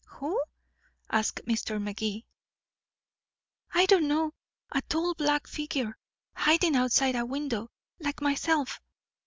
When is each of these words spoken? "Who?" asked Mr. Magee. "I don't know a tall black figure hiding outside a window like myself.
"Who?" 0.17 0.41
asked 1.11 1.41
Mr. 1.45 1.79
Magee. 1.79 2.25
"I 3.71 3.85
don't 3.85 4.07
know 4.07 4.33
a 4.71 4.81
tall 4.81 5.13
black 5.13 5.45
figure 5.45 5.95
hiding 6.33 6.75
outside 6.75 7.15
a 7.15 7.23
window 7.23 7.69
like 7.99 8.19
myself. 8.19 8.81